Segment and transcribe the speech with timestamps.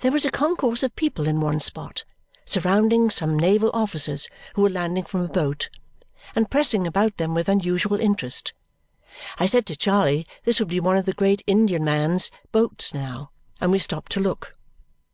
[0.00, 2.04] There was a concourse of people in one spot,
[2.44, 5.70] surrounding some naval officers who were landing from a boat,
[6.34, 8.52] and pressing about them with unusual interest.
[9.38, 13.30] I said to Charley this would be one of the great Indiaman's boats now,
[13.62, 14.52] and we stopped to look.